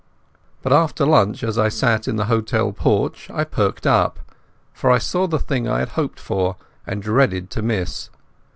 But 0.63 0.73
after 0.73 1.05
lunch, 1.05 1.43
as 1.43 1.59
I 1.59 1.69
sat 1.69 2.07
in 2.07 2.15
the 2.15 2.25
hotel 2.25 2.71
porch, 2.73 3.29
I 3.31 3.43
perked 3.43 3.85
up, 3.85 4.31
for 4.73 4.89
I 4.89 4.97
saw 4.97 5.27
the 5.27 5.37
thing 5.37 5.67
I 5.67 5.77
had 5.77 5.89
hoped 5.89 6.19
for 6.19 6.55
and 6.87 7.03
had 7.03 7.13
dreaded 7.13 7.51
to 7.51 7.61
miss. 7.61 8.09